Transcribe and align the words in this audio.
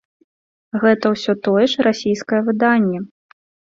Гэта 0.83 1.11
ўсё 1.15 1.35
тое 1.47 1.65
ж 1.75 1.85
расійскае 1.91 2.41
выданне. 2.51 2.99